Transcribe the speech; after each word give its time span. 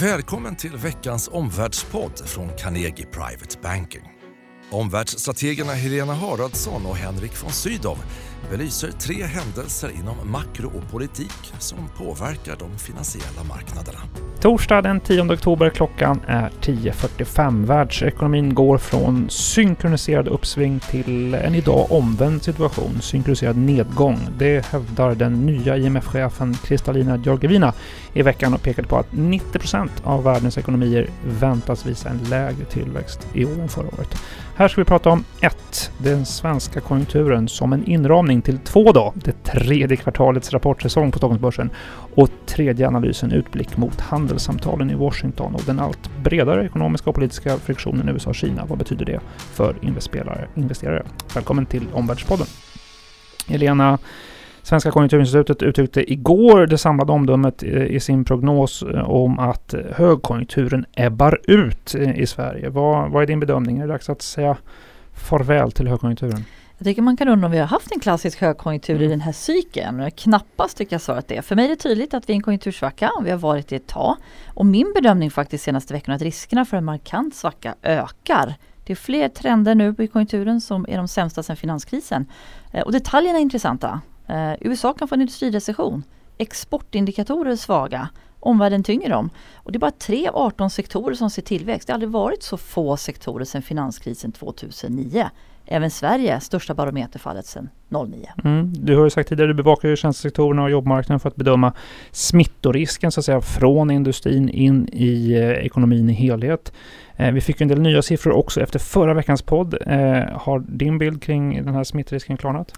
Välkommen 0.00 0.56
till 0.56 0.76
veckans 0.76 1.28
omvärldspodd 1.32 2.28
från 2.28 2.48
Carnegie 2.56 3.06
Private 3.06 3.58
Banking. 3.62 4.15
Omvärldsstrategerna 4.70 5.72
Helena 5.72 6.14
Haraldsson 6.14 6.86
och 6.86 6.96
Henrik 6.96 7.42
von 7.42 7.52
Sydow 7.52 7.98
belyser 8.50 8.90
tre 8.90 9.24
händelser 9.24 9.90
inom 10.00 10.30
makro 10.30 10.66
och 10.66 10.90
politik 10.92 11.52
som 11.58 11.78
påverkar 11.98 12.56
de 12.58 12.78
finansiella 12.78 13.44
marknaderna. 13.48 13.98
Torsdag 14.40 14.82
den 14.82 15.00
10 15.00 15.32
oktober 15.32 15.70
klockan 15.70 16.20
är 16.26 16.50
10.45. 16.60 17.66
Världsekonomin 17.66 18.54
går 18.54 18.78
från 18.78 19.30
synkroniserad 19.30 20.28
uppsving 20.28 20.80
till 20.80 21.34
en 21.34 21.54
idag 21.54 21.92
omvänd 21.92 22.42
situation, 22.42 22.98
synkroniserad 23.00 23.56
nedgång. 23.56 24.18
Det 24.38 24.66
hävdar 24.66 25.14
den 25.14 25.46
nya 25.46 25.76
IMF-chefen 25.76 26.54
Kristalina 26.54 27.16
Georgievina 27.16 27.72
i 28.14 28.22
veckan 28.22 28.54
och 28.54 28.62
pekade 28.62 28.88
på 28.88 28.96
att 28.96 29.12
90% 29.12 29.88
av 30.04 30.24
världens 30.24 30.58
ekonomier 30.58 31.10
väntas 31.26 31.86
visa 31.86 32.08
en 32.08 32.18
lägre 32.18 32.64
tillväxt 32.64 33.26
i 33.34 33.44
år 33.44 33.60
än 33.60 33.68
förra 33.68 33.86
året. 33.86 34.16
Här 34.58 34.68
ska 34.68 34.80
vi 34.80 34.84
prata 34.84 35.10
om 35.10 35.24
1. 35.40 35.90
Den 35.98 36.26
svenska 36.26 36.80
konjunkturen 36.80 37.48
som 37.48 37.72
en 37.72 37.84
inramning 37.84 38.42
till 38.42 38.58
2. 38.58 38.92
Då, 38.92 39.12
det 39.14 39.44
tredje 39.44 39.96
kvartalets 39.96 40.52
rapportsäsong 40.52 41.12
på 41.12 41.18
Stockholmsbörsen 41.18 41.70
och 42.14 42.28
tredje 42.46 42.88
analysen 42.88 43.32
utblick 43.32 43.76
mot 43.76 44.00
handelssamtalen 44.00 44.90
i 44.90 44.94
Washington 44.94 45.54
och 45.54 45.62
den 45.66 45.80
allt 45.80 46.10
bredare 46.22 46.66
ekonomiska 46.66 47.10
och 47.10 47.14
politiska 47.14 47.56
friktionen 47.56 48.08
USA-Kina. 48.08 48.64
Vad 48.66 48.78
betyder 48.78 49.04
det 49.04 49.20
för 49.36 49.76
investerare? 49.82 51.02
Välkommen 51.34 51.66
till 51.66 51.86
Omvärldspodden. 51.92 52.46
Elena, 53.48 53.98
Svenska 54.66 54.90
konjunkturinstitutet 54.90 55.62
uttryckte 55.62 56.12
igår 56.12 56.66
det 56.66 56.78
samlade 56.78 57.12
omdömet 57.12 57.62
eh, 57.62 57.82
i 57.82 58.00
sin 58.00 58.24
prognos 58.24 58.82
eh, 58.82 59.10
om 59.10 59.38
att 59.38 59.74
högkonjunkturen 59.92 60.86
ebbar 60.94 61.40
ut 61.44 61.94
eh, 61.94 62.18
i 62.18 62.26
Sverige. 62.26 62.68
Vad, 62.68 63.10
vad 63.10 63.22
är 63.22 63.26
din 63.26 63.40
bedömning? 63.40 63.78
Är 63.78 63.86
det 63.86 63.92
dags 63.92 64.10
att 64.10 64.22
säga 64.22 64.56
farväl 65.14 65.72
till 65.72 65.88
högkonjunkturen? 65.88 66.44
Jag 66.78 66.84
tycker 66.84 67.02
man 67.02 67.16
kan 67.16 67.28
undra 67.28 67.46
om 67.46 67.52
vi 67.52 67.58
har 67.58 67.66
haft 67.66 67.92
en 67.92 68.00
klassisk 68.00 68.40
högkonjunktur 68.40 68.94
mm. 68.94 69.06
i 69.06 69.10
den 69.10 69.20
här 69.20 69.32
cykeln. 69.32 70.10
Knappast 70.10 70.76
tycker 70.76 70.94
jag 70.94 71.00
svaret 71.00 71.30
är. 71.30 71.42
För 71.42 71.56
mig 71.56 71.64
är 71.64 71.68
det 71.68 71.76
tydligt 71.76 72.14
att 72.14 72.28
vi 72.28 72.32
är 72.32 72.34
i 72.34 72.36
en 72.36 72.42
konjunktursvacka 72.42 73.10
och 73.18 73.26
vi 73.26 73.30
har 73.30 73.38
varit 73.38 73.68
det 73.68 73.76
ett 73.76 73.86
tag. 73.86 74.16
Och 74.46 74.66
min 74.66 74.92
bedömning 74.94 75.30
faktiskt 75.30 75.64
senaste 75.64 75.94
veckorna 75.94 76.14
att 76.14 76.22
riskerna 76.22 76.64
för 76.64 76.76
en 76.76 76.84
markant 76.84 77.34
svacka 77.34 77.74
ökar. 77.82 78.54
Det 78.84 78.92
är 78.92 78.96
fler 78.96 79.28
trender 79.28 79.74
nu 79.74 79.94
i 79.98 80.06
konjunkturen 80.06 80.60
som 80.60 80.86
är 80.88 80.96
de 80.96 81.08
sämsta 81.08 81.42
sedan 81.42 81.56
finanskrisen. 81.56 82.26
Och 82.84 82.92
detaljerna 82.92 83.38
är 83.38 83.42
intressanta. 83.42 84.00
Eh, 84.28 84.52
USA 84.60 84.92
kan 84.92 85.08
få 85.08 85.14
en 85.14 85.20
industrirecession. 85.20 86.02
Exportindikatorer 86.38 87.50
är 87.50 87.56
svaga. 87.56 88.08
Omvärlden 88.40 88.82
tynger 88.82 89.10
dem. 89.10 89.30
Och 89.54 89.72
det 89.72 89.76
är 89.76 89.80
bara 89.80 89.90
3 89.90 90.28
av 90.28 90.36
18 90.36 90.70
sektorer 90.70 91.14
som 91.14 91.30
ser 91.30 91.42
tillväxt. 91.42 91.86
Det 91.86 91.92
har 91.92 91.94
aldrig 91.94 92.10
varit 92.10 92.42
så 92.42 92.56
få 92.56 92.96
sektorer 92.96 93.44
sedan 93.44 93.62
finanskrisen 93.62 94.32
2009. 94.32 95.30
Även 95.68 95.90
Sverige, 95.90 96.40
största 96.40 96.74
barometerfallet 96.74 97.46
sedan 97.46 97.68
2009. 97.90 98.28
Mm. 98.44 98.72
Du 98.72 98.96
har 98.96 99.04
ju 99.04 99.10
sagt 99.10 99.28
tidigare, 99.28 99.48
du 99.48 99.54
bevakar 99.54 99.88
ju 99.88 99.96
tjänstesektorerna 99.96 100.62
och 100.62 100.70
jobbmarknaden 100.70 101.20
för 101.20 101.28
att 101.28 101.36
bedöma 101.36 101.72
smittorisken 102.10 103.12
så 103.12 103.20
att 103.20 103.24
säga 103.24 103.40
från 103.40 103.90
industrin 103.90 104.48
in 104.48 104.88
i 104.92 105.32
eh, 105.32 105.50
ekonomin 105.50 106.10
i 106.10 106.12
helhet. 106.12 106.72
Eh, 107.16 107.32
vi 107.32 107.40
fick 107.40 107.60
en 107.60 107.68
del 107.68 107.80
nya 107.80 108.02
siffror 108.02 108.32
också 108.32 108.60
efter 108.60 108.78
förra 108.78 109.14
veckans 109.14 109.42
podd. 109.42 109.74
Eh, 109.86 109.98
har 110.32 110.64
din 110.68 110.98
bild 110.98 111.22
kring 111.22 111.64
den 111.64 111.74
här 111.74 111.84
smittrisken 111.84 112.36
klarnat? 112.36 112.72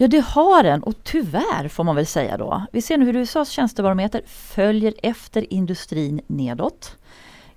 Ja, 0.00 0.08
det 0.08 0.24
har 0.24 0.62
den 0.62 0.82
och 0.82 0.94
tyvärr 1.02 1.68
får 1.68 1.84
man 1.84 1.96
väl 1.96 2.06
säga 2.06 2.36
då. 2.36 2.62
Vi 2.72 2.82
ser 2.82 2.98
nu 2.98 3.06
hur 3.06 3.16
USAs 3.16 3.50
tjänstebarometer 3.50 4.22
följer 4.26 4.94
efter 5.02 5.52
industrin 5.52 6.20
nedåt. 6.26 6.96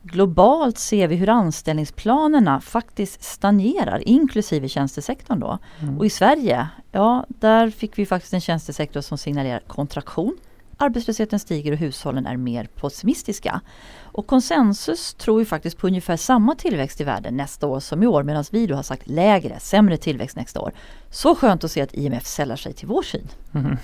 Globalt 0.02 0.78
ser 0.78 1.08
vi 1.08 1.16
hur 1.16 1.30
anställningsplanerna 1.30 2.62
faktiskt 2.62 3.24
stagnerar, 3.24 4.08
inklusive 4.08 4.70
tjänstesektorn 4.70 5.40
då. 5.40 5.58
Mm. 5.82 5.98
Och 5.98 6.06
i 6.06 6.10
Sverige, 6.10 6.68
ja, 6.92 7.26
där 7.28 7.70
fick 7.70 7.98
vi 7.98 8.06
faktiskt 8.06 8.34
en 8.34 8.42
tjänstesektor 8.42 9.02
som 9.02 9.18
signalerar 9.18 9.60
kontraktion. 9.60 10.38
Arbetslösheten 10.78 11.40
stiger 11.40 11.72
och 11.72 11.78
hushållen 11.78 12.26
är 12.26 12.38
mer 12.38 12.66
pessimistiska. 12.66 13.62
Och 14.02 14.28
konsensus 14.28 15.14
tror 15.14 15.40
ju 15.40 15.46
faktiskt 15.46 15.78
på 15.78 15.88
ungefär 15.88 16.18
samma 16.18 16.56
tillväxt 16.56 17.02
i 17.02 17.04
världen 17.04 17.38
nästa 17.38 17.68
år 17.68 17.80
som 17.80 18.04
i 18.04 18.08
år 18.08 18.24
medan 18.24 18.44
vi 18.52 18.68
då 18.68 18.76
har 18.76 18.84
sagt 18.84 19.08
lägre, 19.08 19.60
sämre 19.60 19.98
tillväxt 19.98 20.36
nästa 20.36 20.62
år. 20.62 20.74
Så 21.14 21.36
skönt 21.36 21.64
att 21.64 21.72
se 21.72 21.82
att 21.82 21.94
IMF 21.94 22.26
sällar 22.26 22.56
sig 22.56 22.74
till 22.74 22.88
vår 22.88 23.02
syn. 23.02 23.28
Mm. 23.54 23.78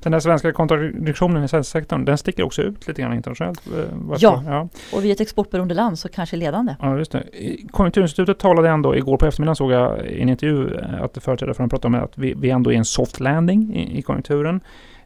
Den 0.00 0.12
här 0.12 0.20
svenska 0.20 0.52
kontradiktionen 0.52 1.44
i 1.44 1.48
tjänstesektorn 1.48 2.04
den 2.04 2.18
sticker 2.18 2.42
också 2.42 2.62
ut 2.62 2.88
lite 2.88 3.02
grann 3.02 3.12
internationellt. 3.12 3.66
Eh, 3.66 3.84
ja. 4.18 4.42
ja, 4.46 4.68
och 4.92 5.04
vi 5.04 5.08
är 5.08 5.12
ett 5.12 5.20
exportberoende 5.20 5.74
land 5.74 5.98
så 5.98 6.08
kanske 6.08 6.36
ledande. 6.36 6.76
Ja, 6.80 6.98
just 6.98 7.12
det. 7.12 7.24
Konjunkturinstitutet 7.70 8.38
talade 8.38 8.68
ändå 8.68 8.96
igår 8.96 9.16
på 9.16 9.26
eftermiddagen 9.26 9.56
såg 9.56 9.72
jag 9.72 10.06
i 10.06 10.20
en 10.22 10.28
intervju 10.28 10.74
eh, 10.74 11.02
att 11.02 11.18
företrädare 11.24 11.54
för 11.54 11.62
dem 11.62 11.70
pratade 11.70 11.96
om 11.96 12.04
att 12.04 12.18
vi, 12.18 12.34
vi 12.34 12.50
ändå 12.50 12.72
är 12.72 12.76
en 12.76 12.84
soft 12.84 13.20
landing 13.20 13.76
i, 13.76 13.98
i 13.98 14.02
konjunkturen. 14.02 14.60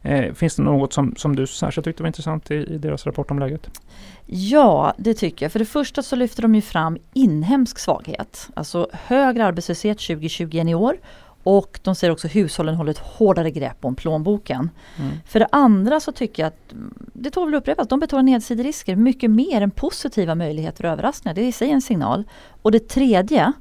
Eh, 0.05 0.33
finns 0.33 0.55
det 0.55 0.63
något 0.63 0.93
som, 0.93 1.15
som 1.15 1.35
du 1.35 1.47
särskilt 1.47 1.85
tyckte 1.85 2.03
var 2.03 2.07
intressant 2.07 2.51
i, 2.51 2.55
i, 2.55 2.77
deras 2.77 3.05
rapport 3.05 3.31
om 3.31 3.39
läget? 3.39 3.69
Ja, 4.25 4.93
det 4.97 5.13
tycker 5.13 5.45
jag. 5.45 5.51
För 5.51 5.59
det 5.59 5.65
första 5.65 6.01
så 6.01 6.15
lyfter 6.15 6.41
de 6.41 6.55
ju 6.55 6.61
fram 6.61 6.97
inhemsk 7.13 7.79
svaghet. 7.79 8.49
Alltså 8.53 8.87
högre 8.91 9.45
arbetslöshet 9.45 9.99
2020 9.99 10.57
än 10.57 10.69
i 10.69 10.75
år. 10.75 10.97
Och 11.43 11.79
de 11.83 11.95
säger 11.95 12.11
också 12.11 12.27
att 12.27 12.35
hushållen 12.35 12.75
håller 12.75 12.91
ett 12.91 12.97
hårdare 12.97 13.51
grepp 13.51 13.85
om 13.85 13.95
plånboken. 13.95 14.69
Mm. 14.99 15.11
För 15.25 15.39
det 15.39 15.47
andra 15.51 15.99
så 15.99 16.11
tycker 16.11 16.43
jag 16.43 16.47
att, 16.47 16.73
det 17.13 17.29
tål 17.31 17.45
väl 17.45 17.55
upprepas, 17.55 17.87
de 17.87 17.99
betonar 17.99 18.23
nedsiderisker 18.23 18.95
mycket 18.95 19.31
mer 19.31 19.61
än 19.61 19.71
positiva 19.71 20.35
möjligheter 20.35 20.85
och 20.85 20.91
överraskningar. 20.91 21.35
Det 21.35 21.41
är 21.41 21.47
i 21.47 21.51
sig 21.51 21.71
en 21.71 21.81
signal. 21.81 22.23
Och 22.61 22.71
det 22.71 22.89
tredje, 22.89 23.53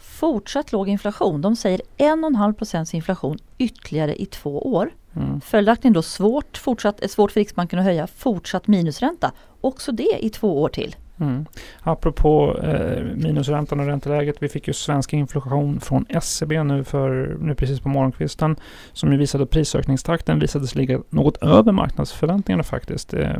fortsatt 0.00 0.72
låg 0.72 0.88
inflation. 0.88 1.40
De 1.40 1.56
säger 1.56 1.80
1,5% 1.98 2.94
inflation 2.94 3.38
ytterligare 3.58 4.22
i 4.22 4.26
två 4.26 4.72
år. 4.74 4.90
Mm. 5.16 5.40
Följaktligen 5.40 5.92
då 5.92 6.02
svårt, 6.02 6.56
fortsatt, 6.56 7.10
svårt 7.10 7.32
för 7.32 7.40
Riksbanken 7.40 7.78
att 7.78 7.84
höja 7.84 8.06
fortsatt 8.06 8.66
minusränta. 8.66 9.32
Också 9.60 9.92
det 9.92 10.24
i 10.24 10.30
två 10.30 10.62
år 10.62 10.68
till. 10.68 10.96
Mm. 11.20 11.46
Apropå 11.80 12.58
eh, 12.62 13.02
minusräntan 13.14 13.80
och 13.80 13.86
ränteläget. 13.86 14.36
Vi 14.40 14.48
fick 14.48 14.66
ju 14.66 14.72
svensk 14.72 15.12
inflation 15.12 15.80
från 15.80 16.06
SCB 16.08 16.54
e 16.54 16.64
nu, 16.64 16.84
för, 16.84 17.36
nu 17.40 17.54
precis 17.54 17.80
på 17.80 17.88
morgonkvisten. 17.88 18.56
Som 18.92 19.12
ju 19.12 19.18
visade 19.18 19.44
att 19.44 19.50
prisökningstakten 19.50 20.38
visade 20.38 20.66
sig 20.66 20.78
ligga 20.78 21.00
något 21.10 21.36
över 21.36 21.72
marknadsförväntningarna 21.72 22.62
faktiskt. 22.62 23.14
Eh, 23.14 23.30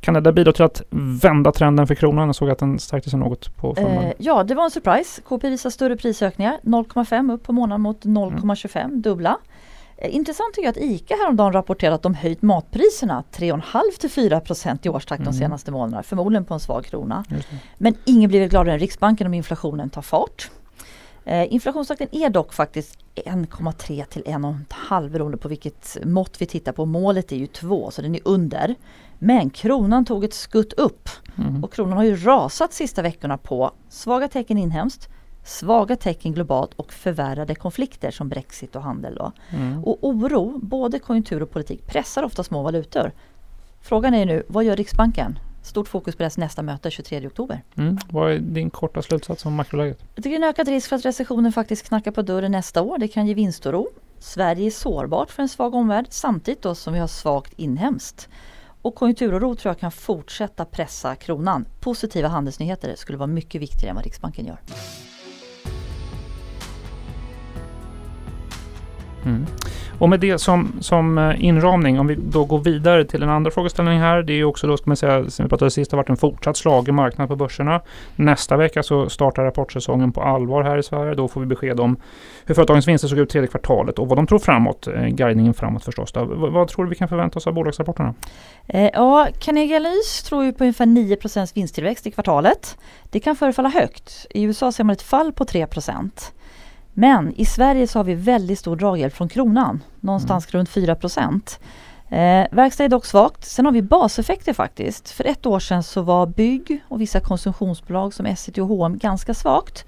kan 0.00 0.14
det 0.14 0.20
där 0.20 0.32
bidra 0.32 0.52
till 0.52 0.64
att 0.64 0.82
vända 1.22 1.52
trenden 1.52 1.86
för 1.86 1.94
kronan? 1.94 2.28
Jag 2.28 2.34
såg 2.34 2.50
att 2.50 2.58
den 2.58 2.78
stärkte 2.78 3.10
sig 3.10 3.18
något 3.18 3.56
på 3.56 3.74
förmiddagen. 3.74 4.04
Eh, 4.04 4.14
ja, 4.18 4.44
det 4.44 4.54
var 4.54 4.64
en 4.64 4.70
surprise. 4.70 5.22
KPI 5.22 5.50
visar 5.50 5.70
större 5.70 5.96
prisökningar. 5.96 6.58
0,5 6.62 7.32
upp 7.32 7.42
på 7.42 7.52
månaden 7.52 7.80
mot 7.80 8.04
0,25, 8.04 8.84
mm. 8.84 9.02
dubbla. 9.02 9.38
Eh, 9.96 10.14
intressant 10.14 10.54
tycker 10.54 10.66
jag 10.66 10.70
att 10.70 10.82
ICA 10.82 11.14
häromdagen 11.14 11.52
rapporterade 11.52 11.94
att 11.94 12.02
de 12.02 12.14
höjt 12.14 12.42
matpriserna 12.42 13.24
3,5 13.32 14.00
till 14.00 14.10
4 14.10 14.40
procent 14.40 14.86
i 14.86 14.88
årstakt 14.88 15.20
mm. 15.20 15.32
de 15.32 15.38
senaste 15.38 15.70
månaderna. 15.70 16.02
Förmodligen 16.02 16.44
på 16.44 16.54
en 16.54 16.60
svag 16.60 16.84
krona. 16.84 17.24
Men 17.78 17.94
ingen 18.04 18.28
blir 18.28 18.48
gladare 18.48 18.74
än 18.74 18.78
Riksbanken 18.78 19.26
om 19.26 19.34
inflationen 19.34 19.90
tar 19.90 20.02
fart. 20.02 20.50
Eh, 21.24 21.52
inflationstakten 21.52 22.08
är 22.12 22.30
dock 22.30 22.52
faktiskt 22.52 22.98
1,3 23.14 24.04
till 24.04 24.22
1,5 24.22 25.08
beroende 25.08 25.38
på 25.38 25.48
vilket 25.48 25.96
mått 26.04 26.42
vi 26.42 26.46
tittar 26.46 26.72
på. 26.72 26.86
Målet 26.86 27.32
är 27.32 27.36
ju 27.36 27.46
2 27.46 27.90
så 27.90 28.02
den 28.02 28.14
är 28.14 28.20
under. 28.24 28.74
Men 29.18 29.50
kronan 29.50 30.04
tog 30.04 30.24
ett 30.24 30.34
skutt 30.34 30.72
upp 30.72 31.08
mm. 31.38 31.64
och 31.64 31.72
kronan 31.72 31.96
har 31.96 32.04
ju 32.04 32.16
rasat 32.16 32.72
sista 32.72 33.02
veckorna 33.02 33.38
på 33.38 33.70
svaga 33.88 34.28
tecken 34.28 34.58
inhemskt 34.58 35.08
svaga 35.46 35.96
tecken 35.96 36.32
globalt 36.32 36.74
och 36.76 36.92
förvärrade 36.92 37.54
konflikter 37.54 38.10
som 38.10 38.28
Brexit 38.28 38.76
och 38.76 38.82
handel. 38.82 39.20
Mm. 39.50 39.84
Och 39.84 39.98
oro, 40.00 40.58
både 40.62 40.98
konjunktur 40.98 41.42
och 41.42 41.50
politik, 41.50 41.86
pressar 41.86 42.22
ofta 42.22 42.44
små 42.44 42.62
valutor. 42.62 43.12
Frågan 43.80 44.14
är 44.14 44.26
nu, 44.26 44.42
vad 44.48 44.64
gör 44.64 44.76
Riksbanken? 44.76 45.38
Stort 45.62 45.88
fokus 45.88 46.16
på 46.16 46.22
deras 46.22 46.38
nästa 46.38 46.62
möte 46.62 46.90
23 46.90 47.26
oktober. 47.26 47.62
Mm. 47.76 47.98
Vad 48.10 48.32
är 48.32 48.38
din 48.38 48.70
korta 48.70 49.02
slutsats 49.02 49.46
om 49.46 49.54
makroläget? 49.54 49.98
Jag 50.14 50.24
tycker 50.24 50.38
det 50.38 50.44
är 50.44 50.46
en 50.46 50.50
ökad 50.50 50.68
risk 50.68 50.88
för 50.88 50.96
att 50.96 51.04
recessionen 51.04 51.52
faktiskt 51.52 51.88
knackar 51.88 52.10
på 52.10 52.22
dörren 52.22 52.52
nästa 52.52 52.82
år. 52.82 52.98
Det 52.98 53.08
kan 53.08 53.26
ge 53.26 53.34
vinstoro. 53.34 53.88
Sverige 54.18 54.66
är 54.66 54.70
sårbart 54.70 55.30
för 55.30 55.42
en 55.42 55.48
svag 55.48 55.74
omvärld 55.74 56.06
samtidigt 56.10 56.62
då 56.62 56.74
som 56.74 56.92
vi 56.92 56.98
har 56.98 57.06
svagt 57.06 57.52
inhemskt. 57.56 58.28
Och 58.82 58.94
konjunkturoro 58.94 59.54
tror 59.54 59.70
jag 59.70 59.78
kan 59.78 59.92
fortsätta 59.92 60.64
pressa 60.64 61.14
kronan. 61.14 61.66
Positiva 61.80 62.28
handelsnyheter 62.28 62.94
skulle 62.96 63.18
vara 63.18 63.26
mycket 63.26 63.60
viktigare 63.60 63.90
än 63.90 63.96
vad 63.96 64.04
Riksbanken 64.04 64.46
gör. 64.46 64.58
Mm. 69.26 69.46
Och 69.98 70.08
med 70.08 70.20
det 70.20 70.38
som, 70.38 70.72
som 70.80 71.18
eh, 71.18 71.44
inramning, 71.44 72.00
om 72.00 72.06
vi 72.06 72.14
då 72.14 72.44
går 72.44 72.58
vidare 72.58 73.04
till 73.04 73.22
en 73.22 73.28
andra 73.28 73.50
frågeställning 73.50 73.98
här. 73.98 74.22
Det 74.22 74.32
är 74.32 74.36
ju 74.36 74.44
också 74.44 74.66
då, 74.66 74.76
ska 74.76 74.90
man 74.90 74.96
säga, 74.96 75.30
som 75.30 75.44
vi 75.44 75.48
pratade 75.48 75.70
sist, 75.70 75.92
har 75.92 75.96
varit 75.96 76.08
en 76.08 76.16
fortsatt 76.16 76.56
slagig 76.56 76.94
marknad 76.94 77.28
på 77.28 77.36
börserna. 77.36 77.80
Nästa 78.16 78.56
vecka 78.56 78.82
så 78.82 79.08
startar 79.08 79.44
rapportsäsongen 79.44 80.12
på 80.12 80.22
allvar 80.22 80.62
här 80.62 80.78
i 80.78 80.82
Sverige. 80.82 81.14
Då 81.14 81.28
får 81.28 81.40
vi 81.40 81.46
besked 81.46 81.80
om 81.80 81.96
hur 82.44 82.54
företagens 82.54 82.88
vinster 82.88 83.08
såg 83.08 83.18
ut 83.18 83.30
tredje 83.30 83.48
kvartalet 83.48 83.98
och 83.98 84.08
vad 84.08 84.18
de 84.18 84.26
tror 84.26 84.38
framåt. 84.38 84.86
Eh, 84.86 85.06
guidningen 85.06 85.54
framåt 85.54 85.84
förstås. 85.84 86.12
Då. 86.12 86.24
Vad, 86.24 86.52
vad 86.52 86.68
tror 86.68 86.84
du 86.84 86.90
vi 86.90 86.96
kan 86.96 87.08
förvänta 87.08 87.38
oss 87.38 87.46
av 87.46 87.54
bolagsrapporterna? 87.54 88.14
Eh, 88.66 88.90
ja, 88.92 89.28
Carnegie 89.40 89.76
Analyse 89.76 90.26
tror 90.26 90.44
ju 90.44 90.52
på 90.52 90.64
ungefär 90.64 90.86
9% 90.86 91.54
vinsttillväxt 91.54 92.06
i 92.06 92.10
kvartalet. 92.10 92.78
Det 93.10 93.20
kan 93.20 93.36
förefalla 93.36 93.68
högt. 93.68 94.26
I 94.30 94.42
USA 94.42 94.72
ser 94.72 94.84
man 94.84 94.92
ett 94.92 95.02
fall 95.02 95.32
på 95.32 95.44
3 95.44 95.66
men 96.98 97.34
i 97.34 97.44
Sverige 97.44 97.86
så 97.86 97.98
har 97.98 98.04
vi 98.04 98.14
väldigt 98.14 98.58
stor 98.58 98.76
draghjälp 98.76 99.14
från 99.14 99.28
kronan, 99.28 99.82
någonstans 100.00 100.54
mm. 100.54 100.58
runt 100.58 100.68
4 100.68 100.92
eh, 100.92 102.46
Verkstad 102.50 102.84
är 102.84 102.88
dock 102.88 103.06
svagt. 103.06 103.44
Sen 103.44 103.64
har 103.64 103.72
vi 103.72 103.82
baseffekter 103.82 104.52
faktiskt. 104.52 105.10
För 105.10 105.24
ett 105.24 105.46
år 105.46 105.58
sedan 105.58 105.82
så 105.82 106.02
var 106.02 106.26
bygg 106.26 106.82
och 106.88 107.00
vissa 107.00 107.20
konsumtionsbolag 107.20 108.14
som 108.14 108.26
Essity 108.26 108.60
och 108.60 108.66
H&M 108.66 108.98
ganska 108.98 109.34
svagt. 109.34 109.84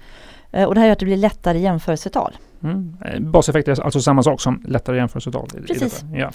Eh, 0.51 0.67
och 0.67 0.75
det 0.75 0.79
här 0.79 0.87
gör 0.87 0.93
att 0.93 0.99
det 0.99 1.05
blir 1.05 1.17
lättare 1.17 1.59
jämförelsetal. 1.59 2.37
Mm. 2.63 2.97
Eh, 3.05 3.19
baseffekter 3.19 3.71
är 3.71 3.81
alltså 3.81 4.01
samma 4.01 4.23
sak 4.23 4.41
som 4.41 4.63
lättare 4.67 4.97
jämförelsetal? 4.97 5.47
Precis. 5.67 6.05
Ja. 6.13 6.31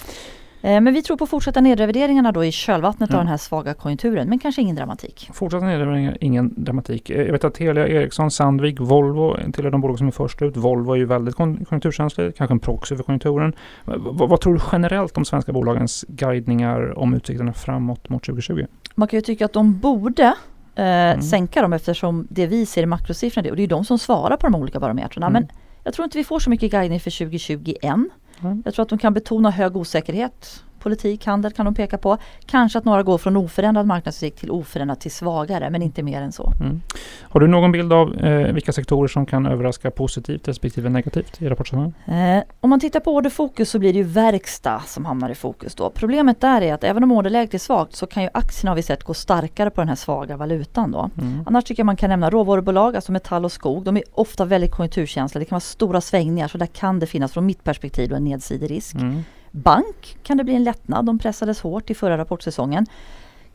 Eh, 0.65 0.81
men 0.81 0.95
vi 0.95 1.03
tror 1.03 1.17
på 1.17 1.27
fortsatta 1.27 1.61
nedrevideringarna 1.61 2.33
då 2.33 2.45
i 2.45 2.53
kölvattnet 2.53 3.11
mm. 3.11 3.19
av 3.19 3.25
den 3.25 3.31
här 3.31 3.37
svaga 3.37 3.75
konjunkturen, 3.75 4.29
men 4.29 4.39
kanske 4.39 4.63
ingen 4.63 4.77
dramatik. 4.77 5.31
Fortsatta 5.33 5.65
nedrevideringar, 5.67 6.19
ingen 6.21 6.55
dramatik. 6.57 7.11
Eh, 7.11 7.23
jag 7.23 7.33
vet 7.33 7.45
att 7.45 7.55
Telia, 7.55 7.89
Ericsson, 7.89 8.31
Sandvik, 8.31 8.81
Volvo 8.81 9.37
tillhör 9.53 9.71
de 9.71 9.81
bolag 9.81 9.99
som 9.99 10.07
är 10.07 10.11
först 10.11 10.43
ut. 10.43 10.57
Volvo 10.57 10.93
är 10.93 10.97
ju 10.97 11.05
väldigt 11.05 11.35
konjunkturkänslig, 11.35 12.37
kanske 12.37 12.55
en 12.55 12.61
proxy 12.61 12.97
för 12.97 13.03
konjunkturen. 13.03 13.53
Vad, 13.85 14.29
vad, 14.29 14.41
tror 14.41 14.55
du 14.55 14.61
generellt 14.73 15.17
om 15.17 15.25
svenska 15.25 15.53
bolagens 15.53 16.05
guidningar 16.09 16.99
om 16.99 17.15
utsikterna 17.15 17.53
framåt 17.53 18.09
mot 18.09 18.23
2020? 18.25 18.67
Man 18.95 19.09
kan 19.09 19.17
ju 19.17 19.23
tycka 19.23 19.45
att 19.45 19.53
de 19.53 19.79
borde 19.79 20.35
eh, 20.75 20.85
mm. 20.85 21.23
sänka 21.23 21.63
dem 21.63 21.73
eftersom 21.73 22.27
det 22.31 22.47
vi 22.47 22.67
ser 22.67 22.83
i 22.83 22.87
makrosiffrorna, 22.87 23.51
och 23.51 23.57
det 23.57 23.63
är 23.63 23.69
de 23.69 23.85
som 23.85 23.99
svarar 23.99 24.37
på 24.37 24.47
de 24.47 24.55
olika 24.55 24.81
barometrarna. 24.81 25.27
Mm. 25.27 25.33
Men 25.33 25.49
jag 25.85 25.95
tror 25.95 26.05
inte 26.05 26.19
vi 26.19 26.25
får 26.25 26.39
så 26.39 26.51
mycket 26.51 26.71
guidning 26.71 27.01
för 27.01 27.19
2020 27.19 27.75
än. 27.83 28.11
Mm. 28.45 28.63
Jag 28.65 28.75
tror 28.75 28.83
att 28.83 28.89
de 28.89 28.99
kan 28.99 29.15
betona 29.15 29.51
hög 29.51 29.77
osäkerhet 29.77 30.63
politik, 30.85 31.27
handel 31.27 31.53
kan 31.53 31.65
de 31.65 31.75
peka 31.75 31.99
på. 31.99 32.19
Kanske 32.47 32.79
att 32.79 32.85
några 32.85 33.03
går 33.03 33.19
från 33.19 33.37
oförändrad 33.37 33.87
marknadsrisk 33.87 34.37
till 34.37 34.51
oförändrad 34.51 35.01
till 35.01 35.11
svagare, 35.11 35.71
men 35.71 35.83
inte 35.83 36.03
mer 36.03 36.23
än 36.23 36.33
så. 36.33 36.53
Mm. 36.61 36.81
Har 37.23 37.41
du 37.41 37.47
någon 37.47 37.73
bild 37.73 37.93
av 37.93 38.15
eh, 38.15 38.53
vilka 38.53 38.73
sektorer 38.73 39.09
som 39.09 39.27
kan 39.27 39.47
överraska 39.47 39.91
positivt 39.91 40.49
respektive 40.49 40.89
negativt 40.89 41.43
i 41.43 41.49
rapportsammanhang? 41.49 41.95
Eh, 42.07 42.43
om 42.61 42.71
man 42.71 42.81
tittar 42.81 43.01
på 43.01 43.15
orderfokus 43.15 43.71
så 43.71 43.79
blir 43.79 43.93
det 43.93 43.99
ju 43.99 44.05
verkstad 44.05 44.83
som 44.87 45.05
hamnar 45.05 45.31
i 45.31 45.35
fokus 45.35 45.75
då. 45.75 45.91
Problemet 45.91 46.41
där 46.41 46.61
är 46.63 46.75
att 46.75 46.85
även 46.85 47.05
om 47.05 47.13
orderläget 47.13 47.55
är 47.55 47.59
svagt 47.59 47.97
så 47.97 48.07
kan 48.07 48.23
ju 48.23 48.29
aktierna 48.35 48.71
har 48.71 48.77
vi 48.77 48.83
sett 48.83 49.05
gå 49.05 49.15
starkare 49.15 49.71
på 49.71 49.81
den 49.81 49.89
här 49.89 49.97
svaga 49.97 50.37
valutan 50.37 50.91
då. 50.91 51.11
Mm. 51.19 51.45
Annars 51.47 51.65
tycker 51.65 51.81
jag 51.81 51.87
man 51.87 51.97
kan 51.97 52.11
nämna 52.11 52.31
råvarubolag, 52.31 52.97
alltså 52.97 53.13
metall 53.13 53.45
och 53.45 53.53
skog. 53.53 53.85
De 53.85 53.97
är 53.97 54.03
ofta 54.13 54.45
väldigt 54.45 54.71
konjunkturkänsliga. 54.71 55.41
Det 55.41 55.45
kan 55.45 55.57
vara 55.57 55.61
stora 55.61 56.01
svängningar 56.01 56.49
så 56.49 56.59
där 56.59 56.67
kan 56.67 56.99
det 57.01 57.07
finnas 57.07 57.33
från 57.33 57.47
mitt 57.47 57.65
perspektiv 57.65 58.13
en 58.13 58.25
nedsiderisk. 58.25 58.95
Mm. 58.95 59.23
Bank 59.55 60.17
kan 60.23 60.37
det 60.37 60.45
bli 60.45 60.55
en 60.55 60.65
lättnad, 60.65 61.07
de 61.07 61.19
pressades 61.19 61.61
hårt 61.61 61.91
i 61.91 61.95
förra 61.95 62.19
rapportsäsongen. 62.19 62.87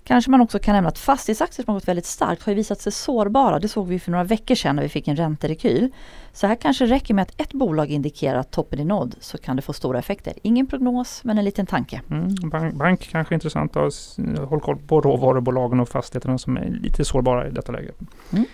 Kanske 0.04 0.32
man 0.32 0.42
också 0.42 0.60
kan 0.60 0.74
nämna 0.76 0.90
att 0.90 1.00
fastighetsaktier 1.00 1.66
som 1.66 1.74
har 1.74 1.80
gått 1.80 1.88
väldigt 1.88 2.06
starkt 2.06 2.44
har 2.44 2.54
visat 2.54 2.82
sig 2.82 2.92
sårbara. 2.92 3.60
Det 3.60 3.68
såg 3.68 3.88
vi 3.88 4.00
för 4.00 4.12
några 4.12 4.24
veckor 4.24 4.56
sedan 4.56 4.76
när 4.76 4.84
vi 4.84 4.90
fick 4.90 5.08
en 5.08 5.16
ränterekyl. 5.16 5.92
Så 6.34 6.48
här 6.48 6.56
kanske 6.56 6.86
det 6.86 6.92
räcker 6.92 7.14
med 7.14 7.22
att 7.22 7.42
ett 7.42 7.54
bolag 7.54 7.90
indikerar 7.90 8.40
att 8.40 8.52
toppen 8.52 8.80
är 8.80 8.86
nådd 8.86 9.16
så 9.20 9.38
kan 9.38 9.56
det 9.56 9.62
få 9.62 9.74
stora 9.74 10.00
effekter. 10.00 10.34
Ingen 10.44 10.68
prognos 10.68 11.24
men 11.24 11.38
en 11.38 11.46
liten 11.46 11.66
tanke. 11.66 12.02
Mm, 12.10 12.36
bank, 12.50 12.74
bank 12.74 13.10
kanske 13.12 13.34
är 13.34 13.36
intressant 13.36 13.78
att 13.78 14.18
hålla 14.50 14.62
koll 14.62 14.78
på 14.78 15.02
råvarubolagen 15.02 15.80
och 15.80 15.90
fastigheterna 15.90 16.38
som 16.38 16.58
är 16.58 16.70
lite 16.70 17.06
sårbara 17.06 17.48
i 17.48 17.52
detta 17.52 17.72
läge. 17.72 17.92
Mm. 18.32 18.46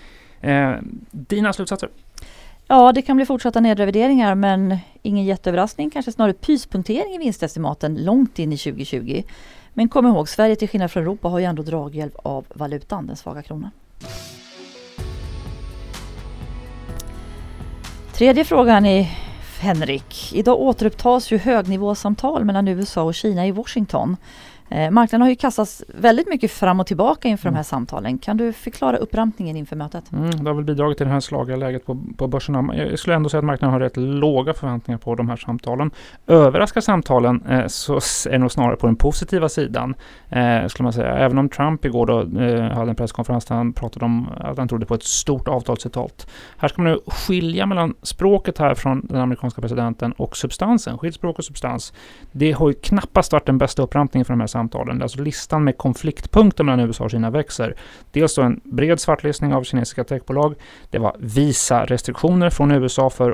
Eh, 0.42 0.82
dina 1.12 1.54
slutsatser? 1.54 1.90
Ja, 2.68 2.92
det 2.92 3.02
kan 3.02 3.16
bli 3.16 3.26
fortsatta 3.26 3.60
nedrevideringar 3.60 4.36
men 4.36 4.78
ingen 5.02 5.26
jätteöverraskning, 5.26 5.90
kanske 5.90 6.12
snarare 6.12 6.34
pyspunktering 6.34 7.16
i 7.16 7.18
vinstestimaten 7.18 8.04
långt 8.04 8.40
in 8.40 8.54
i 8.54 8.58
2020. 8.58 9.24
Men 9.74 9.90
kom 9.90 10.08
ihåg, 10.08 10.30
Sverige 10.30 10.56
till 10.56 10.70
skillnad 10.70 10.92
från 10.92 11.04
Europa 11.04 11.28
har 11.28 11.40
ju 11.40 11.46
ändå 11.46 11.64
draghjälp 11.64 12.16
av 12.16 12.46
valutan, 12.54 13.08
den 13.08 13.16
svaga 13.16 13.44
kronan. 13.44 13.72
Tredje 18.14 18.46
frågan 18.46 18.86
är 18.86 19.04
Henrik. 19.60 20.34
Idag 20.34 20.60
återupptas 20.60 21.32
ju 21.32 21.38
högnivåsamtal 21.38 22.46
mellan 22.46 22.68
USA 22.68 23.04
och 23.04 23.16
Kina 23.16 23.48
i 23.48 23.52
Washington. 23.52 24.18
Eh, 24.70 24.92
marknaden 24.92 25.22
har 25.22 25.30
ju 25.30 25.36
kastats 25.36 25.84
väldigt 25.88 26.30
mycket 26.30 26.52
fram 26.52 26.80
och 26.80 26.88
tillbaka 26.88 27.28
inför 27.28 27.48
mm. 27.48 27.54
de 27.54 27.58
här 27.58 27.64
samtalen. 27.64 28.18
Kan 28.18 28.38
du 28.38 28.54
förklara 28.54 28.98
upprampningen 28.98 29.58
inför 29.58 29.76
mötet? 29.76 30.12
Mm, 30.12 30.30
det 30.30 30.50
har 30.50 30.54
väl 30.54 30.64
bidragit 30.64 30.98
till 30.98 31.08
det 31.08 31.14
här 31.14 31.20
slagiga 31.20 31.58
läget 31.58 31.86
på, 31.86 31.98
på 32.18 32.28
börserna. 32.28 32.76
Jag 32.76 33.00
skulle 33.00 33.16
ändå 33.16 33.30
säga 33.30 33.40
att 33.40 33.46
marknaden 33.46 33.74
har 33.74 33.80
rätt 33.80 33.98
låga 33.98 34.54
förväntningar 34.54 34.98
på 34.98 35.16
de 35.16 35.30
här 35.30 35.36
samtalen. 35.36 35.92
Överraskar 36.28 36.82
samtalen 36.82 37.44
eh, 37.50 37.68
så 37.68 37.96
är 37.96 38.32
det 38.32 38.38
nog 38.38 38.52
snarare 38.52 38.76
på 38.76 38.88
den 38.88 38.96
positiva 38.96 39.50
sidan. 39.50 39.96
Eh, 40.30 40.68
skulle 40.68 40.84
man 40.84 40.94
säga. 40.94 41.18
Även 41.18 41.38
om 41.38 41.50
Trump 41.50 41.86
igår 41.86 42.06
då, 42.06 42.22
eh, 42.42 42.78
hade 42.78 42.90
en 42.90 42.96
presskonferens 42.96 43.46
där 43.46 43.56
han 43.56 43.74
pratade 43.74 44.06
om 44.06 44.28
att 44.38 44.58
han 44.58 44.68
trodde 44.68 44.86
på 44.86 44.96
ett 44.96 45.04
stort 45.04 45.48
avtalsresultat. 45.48 46.28
Här 46.58 46.68
ska 46.68 46.82
man 46.82 46.92
nu 46.92 47.00
skilja 47.08 47.66
mellan 47.66 47.94
språket 48.02 48.58
här 48.58 48.76
från 48.76 49.08
den 49.08 49.22
amerikanska 49.22 49.62
presidenten 49.62 50.12
och 50.12 50.38
substansen. 50.38 50.98
Skilj 50.98 51.14
språk 51.14 51.38
och 51.38 51.46
substans. 51.46 51.94
Det 52.32 52.52
har 52.52 52.70
ju 52.70 52.74
knappast 52.74 53.32
varit 53.32 53.46
den 53.46 53.58
bästa 53.58 53.82
upprampningen 53.82 54.26
för 54.26 54.34
de 54.34 54.40
här 54.40 54.48
samtalen. 54.56 55.02
Alltså 55.02 55.22
listan 55.22 55.64
med 55.64 55.78
konfliktpunkter 55.78 56.64
mellan 56.64 56.80
USA 56.88 57.04
och 57.04 57.12
Kina 57.12 57.30
växer. 57.30 57.76
Dels 58.12 58.36
då 58.36 58.42
en 58.42 58.62
bred 58.64 59.00
svartlistning 59.00 59.54
av 59.54 59.64
kinesiska 59.64 60.04
techbolag. 60.04 60.56
Det 60.90 61.00
var 61.00 61.16
visa-restriktioner 61.20 62.50
från 62.50 62.72
USA 62.72 63.10
för 63.10 63.30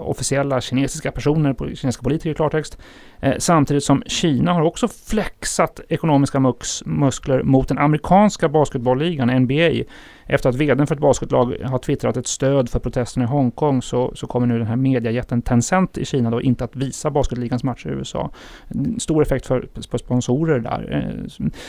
officiella 0.00 0.60
kinesiska 0.60 1.12
personer, 1.12 1.54
kinesiska 1.54 2.02
politiker 2.02 2.30
i 2.30 2.34
klartext. 2.34 2.78
Eh, 3.20 3.34
samtidigt 3.38 3.84
som 3.84 4.02
Kina 4.06 4.52
har 4.52 4.62
också 4.62 4.88
flexat 4.88 5.80
ekonomiska 5.88 6.54
muskler 6.84 7.42
mot 7.42 7.68
den 7.68 7.78
amerikanska 7.78 8.48
basketbollligan 8.48 9.42
NBA 9.42 9.84
efter 10.28 10.48
att 10.48 10.54
vdn 10.54 10.86
för 10.86 10.94
ett 10.94 11.00
basketlag 11.00 11.56
har 11.64 11.78
twittrat 11.78 12.16
ett 12.16 12.26
stöd 12.26 12.68
för 12.68 12.78
protesterna 12.78 13.24
i 13.24 13.28
Hongkong 13.28 13.82
så, 13.82 14.12
så 14.14 14.26
kommer 14.26 14.46
nu 14.46 14.58
den 14.58 14.66
här 14.66 14.76
mediajätten 14.76 15.42
Tencent 15.42 15.98
i 15.98 16.04
Kina 16.04 16.30
då 16.30 16.42
inte 16.42 16.64
att 16.64 16.76
visa 16.76 17.10
basketligans 17.10 17.64
matcher 17.64 17.88
i 17.88 17.92
USA. 17.92 18.30
Stor 18.98 19.22
effekt 19.22 19.46
för, 19.46 19.68
för 19.90 19.98
sponsorer 19.98 20.58
där. 20.58 20.92
Eh, 20.92 21.26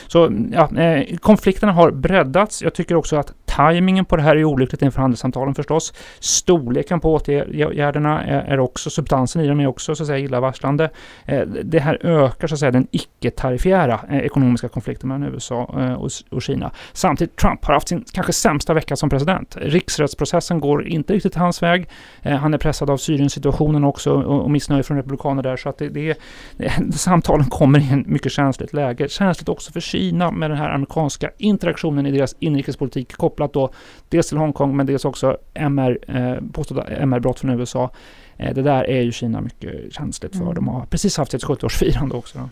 så 0.07 0.31
ja, 0.51 0.77
eh, 0.77 1.17
konflikterna 1.17 1.71
har 1.71 1.91
breddats. 1.91 2.61
Jag 2.61 2.73
tycker 2.73 2.95
också 2.95 3.15
att 3.15 3.33
tajmingen 3.59 4.05
på 4.05 4.15
det 4.15 4.23
här 4.23 4.35
är 4.35 4.43
olyckligt 4.43 4.81
inför 4.81 5.01
handelssamtalen 5.01 5.55
förstås. 5.55 5.93
Storleken 6.19 6.99
på 6.99 7.13
åtgärderna 7.13 8.23
är, 8.23 8.59
också, 8.59 8.89
substansen 8.89 9.41
i 9.41 9.47
dem 9.47 9.59
är 9.59 9.67
också 9.67 9.95
så 9.95 10.03
att 10.03 10.07
säga 10.07 10.19
illavarslande. 10.19 10.89
Eh, 11.25 11.41
det 11.63 11.79
här 11.79 12.05
ökar 12.05 12.47
så 12.47 12.53
att 12.55 12.59
säga 12.59 12.71
den 12.71 12.87
icke-tariffära 12.91 13.99
eh, 14.09 14.17
ekonomiska 14.17 14.67
konflikten 14.67 15.09
mellan 15.09 15.33
USA 15.33 15.75
eh, 15.79 15.93
och, 16.31 16.41
Kina. 16.41 16.71
Samtidigt 16.93 17.35
Trump 17.35 17.65
har 17.65 17.73
haft 17.73 17.87
sin 17.87 18.05
kanske 18.13 18.33
sämsta 18.33 18.73
vecka 18.73 18.95
som 18.95 19.09
president. 19.09 19.57
Riksrättsprocessen 19.59 20.59
går 20.59 20.87
inte 20.87 21.13
riktigt 21.13 21.35
hans 21.35 21.63
väg. 21.63 21.89
Han 22.23 22.53
är 22.53 22.57
pressad 22.57 22.89
av 22.89 22.97
Syrien-situationen 22.97 23.83
också 23.83 24.13
och, 24.13 24.51
missnöje 24.51 24.83
från 24.83 24.97
republikaner 24.97 25.43
där. 25.43 25.57
Så 25.57 25.69
att 25.69 25.77
det, 25.77 25.89
det, 25.89 26.17
det, 26.57 26.93
samtalen 26.93 27.45
kommer 27.45 27.79
i 27.79 27.89
en 27.91 28.03
mycket 28.07 28.31
känsligt 28.31 28.73
läge. 28.73 29.09
Känsligt 29.09 29.49
också 29.49 29.71
för 29.71 29.79
Kina 29.79 30.31
med 30.31 30.49
den 30.49 30.57
här 30.57 30.69
amerikanska 30.69 31.29
interaktionen 31.37 32.05
i 32.05 32.11
deras 32.11 32.35
inrikespolitik 32.39 33.13
kopplat 33.49 33.71
då 33.71 33.77
dels 34.09 34.29
till 34.29 34.37
Hongkong 34.37 34.77
men 34.77 34.85
dels 34.85 35.05
också 35.05 35.37
MR, 35.53 35.97
eh, 36.07 36.35
påstådda 36.53 36.83
MR-brott 36.83 37.39
från 37.39 37.59
USA. 37.59 37.89
Eh, 38.37 38.53
det 38.53 38.61
där 38.61 38.83
är 38.83 39.01
ju 39.01 39.11
Kina 39.11 39.41
mycket 39.41 39.93
känsligt 39.93 40.35
för. 40.35 40.43
Mm. 40.43 40.55
De 40.55 40.67
har 40.67 40.85
precis 40.85 41.17
haft 41.17 41.31
sitt 41.31 41.43
70-årsfirande 41.43 42.13
också. 42.13 42.49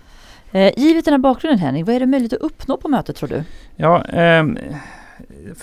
Eh, 0.52 0.74
givet 0.78 1.06
den 1.06 1.14
här 1.14 1.20
bakgrunden 1.20 1.60
Henrik, 1.60 1.86
vad 1.86 1.96
är 1.96 2.00
det 2.00 2.06
möjligt 2.06 2.34
att 2.34 2.40
uppnå 2.40 2.78
på 2.78 2.90
mötet 2.90 3.16
tror 3.16 3.30
du? 3.30 3.44
Ja, 3.76 4.06
eh, 4.06 4.44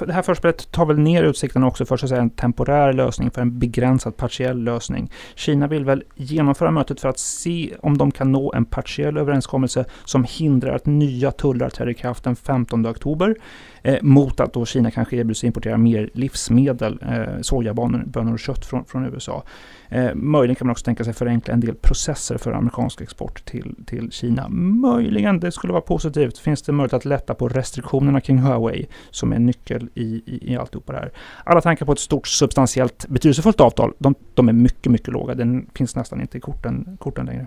det 0.07 0.13
här 0.13 0.23
förspelet 0.23 0.71
tar 0.71 0.87
väl 0.87 0.99
ner 0.99 1.23
utsikterna 1.23 1.67
också 1.67 1.85
för 1.85 1.97
så 1.97 2.07
att 2.07 2.11
säga, 2.11 2.23
en 2.23 2.31
temporär 2.31 2.93
lösning, 2.93 3.31
för 3.31 3.43
en 3.43 3.59
begränsad 3.59 4.17
partiell 4.17 4.63
lösning. 4.63 5.11
Kina 5.35 5.67
vill 5.67 5.85
väl 5.85 6.05
genomföra 6.15 6.71
mötet 6.71 7.01
för 7.01 7.09
att 7.09 7.19
se 7.19 7.75
om 7.81 7.99
de 7.99 8.11
kan 8.11 8.33
nå 8.33 8.53
en 8.53 8.65
partiell 8.65 9.17
överenskommelse 9.17 9.85
som 10.05 10.25
hindrar 10.25 10.75
att 10.75 10.87
nya 10.87 11.31
tullar 11.31 11.71
träder 11.71 11.91
i 11.91 11.95
kraft 11.95 12.25
den 12.25 12.37
15 12.37 12.87
oktober 12.87 13.37
eh, 13.83 14.03
mot 14.03 14.41
att 14.41 14.53
då 14.53 14.67
Kina 14.67 14.91
kanske 14.91 15.17
erbjuds 15.17 15.45
importera 15.45 15.77
mer 15.77 16.11
livsmedel, 16.15 16.99
eh, 17.03 17.41
sojabönor 17.41 18.33
och 18.33 18.39
kött 18.39 18.67
från, 18.67 18.85
från 18.85 19.05
USA. 19.05 19.45
Eh, 19.89 20.15
möjligen 20.15 20.57
kan 20.57 20.67
man 20.67 20.73
också 20.73 20.85
tänka 20.85 21.05
sig 21.05 21.13
förenkla 21.13 21.55
en 21.55 21.61
del 21.61 21.75
processer 21.75 22.39
för 22.39 22.53
amerikansk 22.53 23.01
export 23.01 23.45
till, 23.45 23.75
till 23.87 24.11
Kina. 24.13 24.49
Möjligen, 24.49 25.41
det 25.41 25.53
skulle 25.53 25.73
vara 25.73 25.83
positivt. 25.83 26.39
Finns 26.39 26.63
det 26.63 26.73
möjlighet 26.73 26.95
att 26.95 27.05
lätta 27.05 27.35
på 27.35 27.49
restriktionerna 27.49 28.21
kring 28.21 28.39
Huawei 28.39 28.87
som 29.11 29.33
är 29.33 29.39
nyckeln 29.39 29.74
nyckel 29.75 29.89
i, 29.95 30.23
i, 30.27 30.53
i 30.53 30.57
alltihopa 30.57 30.93
det 30.93 30.99
här. 30.99 31.13
Alla 31.45 31.61
tankar 31.61 31.87
på 31.87 31.93
ett 31.93 31.99
stort 31.99 32.27
substantiellt 32.27 33.07
betydelsefullt 33.09 33.61
avtal, 33.61 33.93
de, 33.99 34.15
de 34.35 34.49
är 34.49 34.53
mycket, 34.53 34.93
mycket 34.93 35.09
låga. 35.09 35.35
Den 35.35 35.71
finns 35.75 35.97
nästan 35.97 36.21
inte 36.21 36.39
i 36.39 36.41
korten, 36.41 36.97
korten 37.01 37.27
längre. 37.27 37.47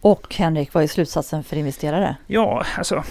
Och 0.00 0.34
Henrik, 0.34 0.74
vad 0.74 0.82
är 0.82 0.88
slutsatsen 0.88 1.44
för 1.44 1.56
investerare? 1.56 2.16
Ja, 2.26 2.64
alltså 2.78 3.04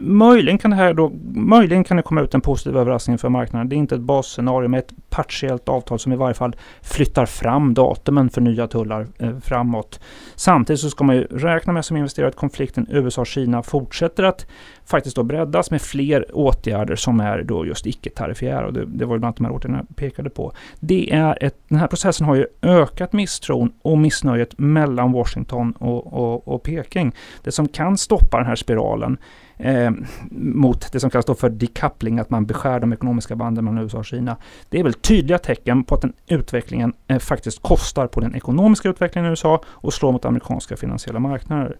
möjligen 0.00 0.58
kan 0.58 0.70
det 0.70 0.76
här 0.76 0.94
då, 0.94 1.12
möjligen 1.34 1.84
kan 1.84 1.96
det 1.96 2.02
komma 2.02 2.20
ut 2.20 2.34
en 2.34 2.40
positiv 2.40 2.76
överraskning 2.76 3.18
för 3.18 3.28
marknaden. 3.28 3.68
Det 3.68 3.76
är 3.76 3.78
inte 3.78 3.94
ett 3.94 4.00
basscenario 4.00 4.68
med 4.68 4.78
ett 4.78 4.92
partiellt 5.10 5.68
avtal 5.68 5.98
som 5.98 6.12
i 6.12 6.16
varje 6.16 6.34
fall 6.34 6.56
flyttar 6.82 7.26
fram 7.26 7.74
datumen 7.74 8.30
för 8.30 8.40
nya 8.40 8.66
tullar 8.66 9.06
eh, 9.18 9.38
framåt. 9.38 10.00
Samtidigt 10.34 10.80
så 10.80 10.90
ska 10.90 11.04
man 11.04 11.16
ju 11.16 11.22
räkna 11.22 11.72
med 11.72 11.84
som 11.84 11.96
investerare 11.96 12.28
att 12.28 12.36
konflikten 12.36 12.86
USA-Kina 12.90 13.62
fortsätter 13.62 14.22
att 14.22 14.46
faktiskt 14.84 15.16
då 15.16 15.22
breddas 15.22 15.70
med 15.70 15.82
fler 15.82 16.36
åtgärder 16.36 16.96
som 16.96 17.20
är 17.20 17.42
då 17.42 17.66
just 17.66 17.86
icke-tariffära. 17.86 18.66
Och 18.66 18.72
det, 18.72 18.84
det 18.86 19.04
var 19.04 19.14
ju 19.14 19.18
bland 19.18 19.24
annat 19.24 19.36
de 19.36 19.44
här 19.44 19.52
åtgärderna 19.52 19.84
jag 19.88 19.96
pekade 19.96 20.30
på. 20.30 20.52
Det 20.80 21.12
är 21.12 21.44
ett, 21.44 21.56
den 21.68 21.78
här 21.78 21.86
processen 21.86 22.26
har 22.26 22.34
ju 22.34 22.46
ökat 22.62 23.12
misstron 23.12 23.72
och 23.82 23.98
missnöjet 23.98 24.58
mellan 24.58 25.12
Washington 25.12 25.72
och, 25.72 26.12
och, 26.12 26.48
och 26.48 26.62
Peking. 26.62 27.12
Det 27.42 27.52
som 27.52 27.68
kan 27.68 27.96
stoppa 27.96 28.36
den 28.36 28.46
här 28.46 28.56
spiralen 28.56 29.18
eh, 29.58 29.90
mot 30.30 30.92
det 30.92 31.00
som 31.00 31.10
kallas 31.10 31.26
då 31.26 31.34
för 31.34 31.50
decoupling, 31.50 32.18
att 32.18 32.30
man 32.30 32.46
beskär 32.46 32.80
de 32.80 32.92
ekonomiska 32.92 33.36
banden 33.36 33.64
mellan 33.64 33.82
USA 33.82 33.98
och 33.98 34.06
Kina. 34.06 34.36
Det 34.68 34.80
är 34.80 34.84
väl 34.84 34.94
tydliga 34.94 35.38
tecken 35.38 35.84
på 35.84 35.94
att 35.94 36.00
den 36.00 36.12
utvecklingen 36.26 36.92
eh, 37.08 37.18
faktiskt 37.18 37.62
kostar 37.62 38.06
på 38.06 38.20
den 38.20 38.34
ekonomiska 38.34 38.88
utvecklingen 38.88 39.26
i 39.26 39.30
USA 39.30 39.62
och 39.66 39.94
slår 39.94 40.12
mot 40.12 40.24
amerikanska 40.24 40.76
finansiella 40.76 41.18
marknader. 41.18 41.76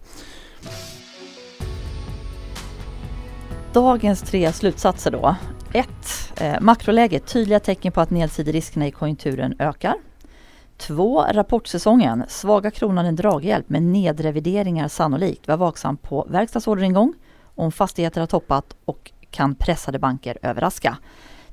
Dagens 3.73 4.21
tre 4.21 4.53
slutsatser 4.53 5.11
då. 5.11 5.35
1. 5.73 5.87
Eh, 6.41 6.61
makroläget, 6.61 7.27
tydliga 7.27 7.59
tecken 7.59 7.91
på 7.91 8.01
att 8.01 8.09
nedsideriskerna 8.09 8.87
i 8.87 8.91
konjunkturen 8.91 9.55
ökar. 9.59 9.95
2. 10.77 11.21
Rapportsäsongen, 11.31 12.23
svaga 12.27 12.71
kronan 12.71 13.05
en 13.05 13.15
draghjälp 13.15 13.69
med 13.69 13.83
nedrevideringar 13.83 14.87
sannolikt. 14.87 15.47
Var 15.47 15.57
vaksam 15.57 15.97
på 15.97 16.27
verkstadsorderingång 16.29 17.13
om 17.59 17.71
fastigheter 17.71 18.21
har 18.21 18.27
toppat 18.27 18.75
och 18.85 19.11
kan 19.31 19.55
pressade 19.55 19.99
banker 19.99 20.37
överraska. 20.41 20.97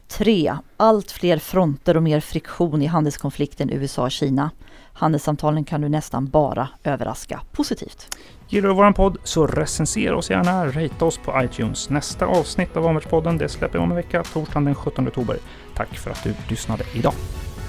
3. 0.08 0.56
Allt 0.76 1.10
fler 1.10 1.38
fronter 1.38 1.96
och 1.96 2.02
mer 2.02 2.20
friktion 2.20 2.82
i 2.82 2.86
handelskonflikten 2.86 3.70
USA-Kina. 3.70 4.50
Handelssamtalen 4.92 5.64
kan 5.64 5.80
nu 5.80 5.88
nästan 5.88 6.26
bara 6.26 6.68
överraska 6.84 7.40
positivt. 7.52 8.16
Gillar 8.48 8.68
du 8.68 8.74
vår 8.74 8.92
podd 8.92 9.18
så 9.24 9.46
recensera 9.46 10.16
oss 10.16 10.30
gärna, 10.30 10.66
rate 10.66 11.04
oss 11.04 11.18
på 11.18 11.42
iTunes. 11.44 11.90
Nästa 11.90 12.26
avsnitt 12.26 12.76
av 12.76 12.86
Omvärldspodden 12.86 13.38
det 13.38 13.48
släpper 13.48 13.78
vi 13.78 13.84
om 13.84 13.90
en 13.90 13.96
vecka, 13.96 14.24
torsdagen 14.32 14.64
den 14.64 14.74
17 14.74 15.08
oktober. 15.08 15.36
Tack 15.74 15.98
för 15.98 16.10
att 16.10 16.24
du 16.24 16.34
lyssnade 16.48 16.84
idag. 16.94 17.14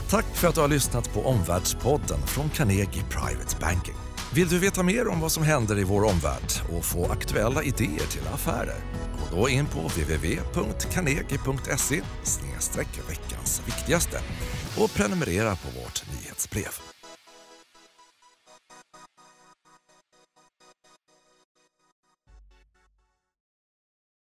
Tack 0.10 0.26
för 0.26 0.48
att 0.48 0.56
du 0.56 0.62
har 0.62 0.68
lyssnat 0.68 1.14
på 1.14 1.22
Omvärldspodden 1.22 2.20
från 2.26 2.50
Carnegie 2.50 3.04
Private 3.10 3.56
Banking. 3.62 3.96
Vill 4.38 4.50
du 4.50 4.60
veta 4.60 4.84
mer 4.84 5.08
om 5.08 5.20
vad 5.20 5.32
som 5.32 5.44
händer 5.44 5.80
i 5.80 5.84
vår 5.84 6.04
omvärld 6.04 6.52
och 6.72 6.86
få 6.86 7.12
aktuella 7.12 7.64
idéer 7.64 8.08
till 8.12 8.28
affärer? 8.34 8.76
Gå 9.32 9.38
då 9.38 9.50
in 9.50 9.66
på 9.66 9.80
www.carnegie.se 9.80 12.02
veckans 13.10 13.62
viktigaste 13.66 14.20
och 14.78 14.94
prenumerera 14.94 15.56
på 15.56 15.80
vårt 15.80 16.04
nyhetsbrev. 16.08 16.97